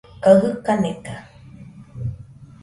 kaɨ 0.23 0.33
jɨka 0.41 0.73
neka 0.81 1.13